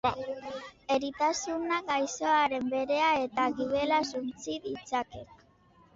Eritasunak 0.93 1.85
gaixoaren 1.91 2.73
barea 2.73 3.13
eta 3.27 3.47
gibela 3.61 4.03
suntsi 4.15 4.61
ditzake. 4.65 5.27